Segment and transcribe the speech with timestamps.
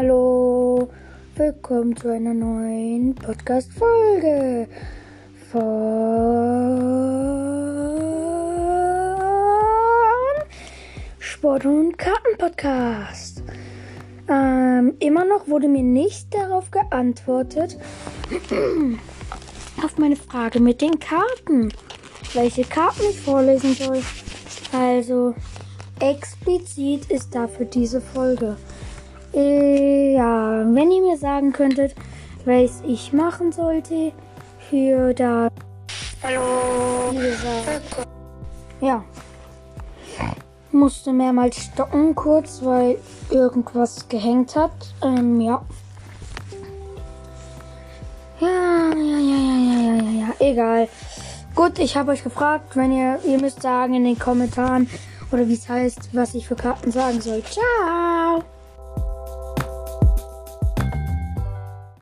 [0.00, 0.88] Hallo,
[1.34, 4.68] willkommen zu einer neuen Podcast-Folge
[5.50, 5.58] von
[11.18, 13.42] Sport- und Karten-Podcast.
[14.28, 17.76] Ähm, immer noch wurde mir nicht darauf geantwortet,
[19.82, 21.72] auf meine Frage mit den Karten,
[22.34, 24.00] welche Karten ich vorlesen soll.
[24.72, 25.34] Also,
[25.98, 28.56] explizit ist dafür diese Folge.
[29.34, 31.94] Äh, ja, wenn ihr mir sagen könntet,
[32.44, 34.12] was ich machen sollte
[34.70, 35.48] für da.
[36.22, 37.12] Hallo.
[37.12, 38.06] Wie gesagt.
[38.80, 39.04] Ja.
[40.70, 42.98] Musste mehrmals stocken kurz, weil
[43.30, 44.72] irgendwas gehängt hat.
[45.02, 45.62] Ähm, ja.
[48.40, 50.28] Ja, ja, ja, ja, ja, ja, ja, ja.
[50.38, 50.88] Egal.
[51.54, 54.88] Gut, ich habe euch gefragt, wenn ihr, ihr müsst sagen in den Kommentaren
[55.32, 57.42] oder wie es heißt, was ich für Karten sagen soll.
[57.42, 58.44] Ciao.